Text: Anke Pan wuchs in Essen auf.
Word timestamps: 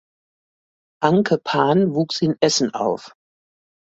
Anke 1.03 1.37
Pan 1.37 1.93
wuchs 1.93 2.23
in 2.23 2.35
Essen 2.41 2.73
auf. 2.73 3.11